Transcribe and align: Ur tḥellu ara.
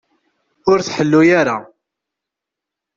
Ur 0.69 0.79
tḥellu 0.81 1.21
ara. 1.39 1.57